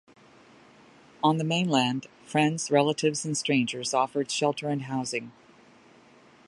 [1.23, 5.31] On the mainland, friends, relatives and strangers offered shelter and housing.